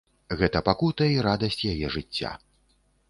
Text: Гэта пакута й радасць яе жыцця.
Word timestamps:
Гэта 0.39 0.61
пакута 0.69 1.03
й 1.11 1.21
радасць 1.27 1.61
яе 1.73 1.93
жыцця. 1.97 2.31